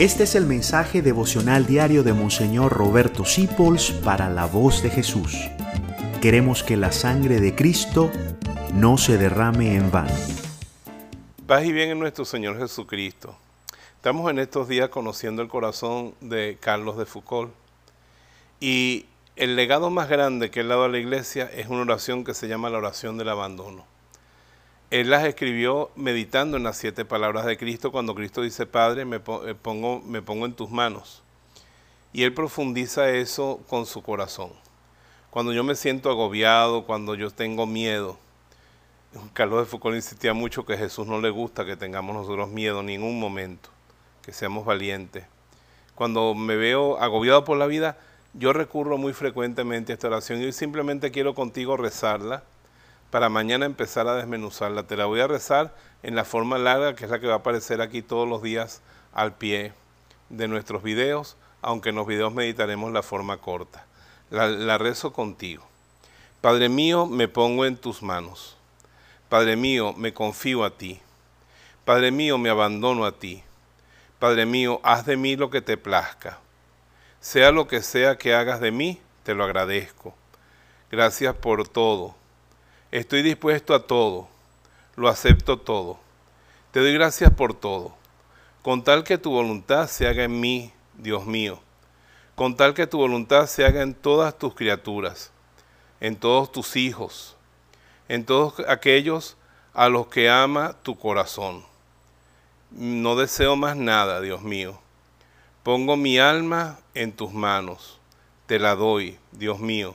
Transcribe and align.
Este 0.00 0.22
es 0.22 0.34
el 0.34 0.46
mensaje 0.46 1.02
devocional 1.02 1.66
diario 1.66 2.02
de 2.02 2.14
Monseñor 2.14 2.72
Roberto 2.72 3.26
Sipols 3.26 3.90
para 3.90 4.30
la 4.30 4.46
voz 4.46 4.82
de 4.82 4.88
Jesús. 4.88 5.36
Queremos 6.22 6.62
que 6.62 6.78
la 6.78 6.90
sangre 6.90 7.38
de 7.38 7.54
Cristo 7.54 8.10
no 8.72 8.96
se 8.96 9.18
derrame 9.18 9.74
en 9.76 9.90
vano. 9.90 10.14
Paz 11.46 11.66
y 11.66 11.72
bien 11.74 11.90
en 11.90 11.98
nuestro 11.98 12.24
Señor 12.24 12.58
Jesucristo. 12.58 13.36
Estamos 13.96 14.30
en 14.30 14.38
estos 14.38 14.68
días 14.68 14.88
conociendo 14.88 15.42
el 15.42 15.48
corazón 15.48 16.14
de 16.22 16.56
Carlos 16.58 16.96
de 16.96 17.04
Foucault. 17.04 17.52
Y 18.58 19.04
el 19.36 19.54
legado 19.54 19.90
más 19.90 20.08
grande 20.08 20.50
que 20.50 20.60
él 20.60 20.72
ha 20.72 20.76
dado 20.76 20.84
a 20.86 20.88
la 20.88 20.98
iglesia 20.98 21.44
es 21.54 21.66
una 21.66 21.82
oración 21.82 22.24
que 22.24 22.32
se 22.32 22.48
llama 22.48 22.70
la 22.70 22.78
oración 22.78 23.18
del 23.18 23.28
abandono. 23.28 23.84
Él 24.90 25.08
las 25.10 25.24
escribió 25.24 25.90
meditando 25.94 26.56
en 26.56 26.64
las 26.64 26.76
siete 26.76 27.04
palabras 27.04 27.46
de 27.46 27.56
Cristo 27.56 27.92
cuando 27.92 28.16
Cristo 28.16 28.42
dice, 28.42 28.66
Padre, 28.66 29.04
me 29.04 29.16
eh, 29.18 29.54
pongo, 29.60 30.00
me 30.00 30.20
pongo 30.20 30.46
en 30.46 30.52
tus 30.52 30.68
manos. 30.68 31.22
Y 32.12 32.24
él 32.24 32.34
profundiza 32.34 33.08
eso 33.10 33.60
con 33.68 33.86
su 33.86 34.02
corazón. 34.02 34.50
Cuando 35.30 35.52
yo 35.52 35.62
me 35.62 35.76
siento 35.76 36.10
agobiado, 36.10 36.86
cuando 36.86 37.14
yo 37.14 37.30
tengo 37.30 37.66
miedo, 37.66 38.18
Carlos 39.32 39.60
de 39.60 39.66
Foucault 39.66 39.94
insistía 39.94 40.34
mucho 40.34 40.66
que 40.66 40.72
a 40.72 40.78
Jesús 40.78 41.06
no 41.06 41.20
le 41.20 41.30
gusta 41.30 41.64
que 41.64 41.76
tengamos 41.76 42.16
nosotros 42.16 42.48
miedo 42.48 42.80
en 42.80 42.86
ningún 42.86 43.20
momento, 43.20 43.70
que 44.22 44.32
seamos 44.32 44.64
valientes. 44.64 45.24
Cuando 45.94 46.34
me 46.34 46.56
veo 46.56 46.98
agobiado 46.98 47.44
por 47.44 47.58
la 47.58 47.66
vida, 47.66 47.96
yo 48.34 48.52
recurro 48.52 48.98
muy 48.98 49.12
frecuentemente 49.12 49.92
a 49.92 49.94
esta 49.94 50.08
oración 50.08 50.42
y 50.42 50.50
simplemente 50.50 51.12
quiero 51.12 51.36
contigo 51.36 51.76
rezarla 51.76 52.42
para 53.10 53.28
mañana 53.28 53.66
empezar 53.66 54.08
a 54.08 54.14
desmenuzarla. 54.14 54.84
Te 54.84 54.96
la 54.96 55.06
voy 55.06 55.20
a 55.20 55.26
rezar 55.26 55.74
en 56.02 56.14
la 56.14 56.24
forma 56.24 56.58
larga, 56.58 56.94
que 56.94 57.04
es 57.04 57.10
la 57.10 57.20
que 57.20 57.26
va 57.26 57.34
a 57.34 57.38
aparecer 57.38 57.80
aquí 57.80 58.02
todos 58.02 58.28
los 58.28 58.42
días 58.42 58.80
al 59.12 59.34
pie 59.34 59.72
de 60.28 60.48
nuestros 60.48 60.82
videos, 60.82 61.36
aunque 61.60 61.90
en 61.90 61.96
los 61.96 62.06
videos 62.06 62.32
meditaremos 62.32 62.92
la 62.92 63.02
forma 63.02 63.38
corta. 63.38 63.84
La, 64.30 64.78
rezo 64.78 65.12
contigo. 65.12 65.64
Padre 66.40 66.68
mío, 66.68 67.06
me 67.06 67.26
pongo 67.26 67.66
en 67.66 67.76
tus 67.76 68.00
manos. 68.02 68.56
Padre 69.28 69.56
mío, 69.56 69.92
me 69.94 70.14
confío 70.14 70.64
a 70.64 70.70
ti. 70.70 71.00
Padre 71.84 72.12
mío, 72.12 72.38
me 72.38 72.48
abandono 72.48 73.04
a 73.04 73.12
ti. 73.12 73.42
Padre 74.20 74.46
mío, 74.46 74.80
haz 74.84 75.04
de 75.04 75.16
mí 75.16 75.34
lo 75.34 75.50
que 75.50 75.60
te 75.60 75.76
plazca. 75.76 76.38
Sea 77.20 77.50
lo 77.50 77.66
que 77.66 77.82
sea 77.82 78.16
que 78.16 78.34
hagas 78.34 78.60
de 78.60 78.70
mí, 78.70 79.00
te 79.24 79.34
lo 79.34 79.44
agradezco. 79.44 80.14
Gracias 80.90 81.34
por 81.34 81.66
todo 81.68 82.14
Estoy 82.92 83.22
dispuesto 83.22 83.72
a 83.72 83.86
todo, 83.86 84.26
lo 84.96 85.08
acepto 85.08 85.56
todo. 85.56 86.00
Te 86.72 86.80
doy 86.80 86.92
gracias 86.92 87.32
por 87.32 87.54
todo, 87.54 87.94
con 88.62 88.82
tal 88.82 89.04
que 89.04 89.16
tu 89.16 89.30
voluntad 89.30 89.86
se 89.86 90.08
haga 90.08 90.24
en 90.24 90.40
mí, 90.40 90.72
Dios 90.98 91.24
mío, 91.24 91.60
con 92.34 92.56
tal 92.56 92.74
que 92.74 92.88
tu 92.88 92.98
voluntad 92.98 93.46
se 93.46 93.64
haga 93.64 93.82
en 93.82 93.94
todas 93.94 94.36
tus 94.36 94.56
criaturas, 94.56 95.30
en 96.00 96.16
todos 96.16 96.50
tus 96.50 96.74
hijos, 96.74 97.36
en 98.08 98.24
todos 98.24 98.54
aquellos 98.66 99.36
a 99.72 99.88
los 99.88 100.08
que 100.08 100.28
ama 100.28 100.74
tu 100.82 100.98
corazón. 100.98 101.64
No 102.72 103.14
deseo 103.14 103.54
más 103.54 103.76
nada, 103.76 104.20
Dios 104.20 104.42
mío. 104.42 104.80
Pongo 105.62 105.96
mi 105.96 106.18
alma 106.18 106.80
en 106.94 107.12
tus 107.12 107.32
manos, 107.32 108.00
te 108.46 108.58
la 108.58 108.74
doy, 108.74 109.16
Dios 109.30 109.60
mío, 109.60 109.94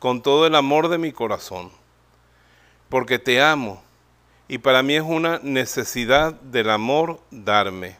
con 0.00 0.22
todo 0.22 0.44
el 0.48 0.56
amor 0.56 0.88
de 0.88 0.98
mi 0.98 1.12
corazón 1.12 1.81
porque 2.92 3.18
te 3.18 3.40
amo 3.40 3.82
y 4.48 4.58
para 4.58 4.82
mí 4.82 4.94
es 4.94 5.02
una 5.02 5.40
necesidad 5.42 6.34
del 6.34 6.68
amor 6.68 7.20
darme, 7.30 7.96